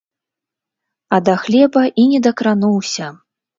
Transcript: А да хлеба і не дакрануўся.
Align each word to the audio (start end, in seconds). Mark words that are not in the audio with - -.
А 1.17 1.19
да 1.27 1.35
хлеба 1.43 1.81
і 2.03 2.07
не 2.15 2.25
дакрануўся. 2.31 3.15